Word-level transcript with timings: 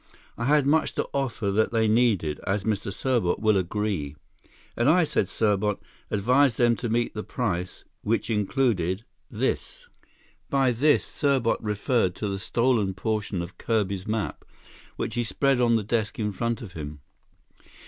I 0.35 0.45
had 0.45 0.65
much 0.65 0.95
to 0.95 1.07
offer 1.13 1.51
that 1.51 1.69
they 1.69 1.87
needed, 1.87 2.39
as 2.47 2.63
Mr. 2.63 2.91
Serbot 2.91 3.37
will 3.37 3.55
agree." 3.55 4.15
"And 4.75 4.89
I," 4.89 5.03
said 5.03 5.27
Serbot, 5.29 5.79
"advised 6.09 6.57
them 6.57 6.75
to 6.77 6.89
meet 6.89 7.13
the 7.13 7.21
price, 7.23 7.83
which 8.01 8.27
included—this." 8.27 9.87
By 10.49 10.71
"this" 10.71 11.05
Serbot 11.05 11.57
referred 11.61 12.15
to 12.15 12.27
the 12.27 12.39
stolen 12.39 12.95
portion 12.95 13.43
of 13.43 13.59
Kirby's 13.59 14.07
map, 14.07 14.43
which 14.95 15.13
he 15.13 15.23
spread 15.23 15.61
on 15.61 15.75
the 15.75 15.83
desk 15.83 16.17
in 16.17 16.31
front 16.31 16.63
of 16.63 16.73
him. 16.73 17.01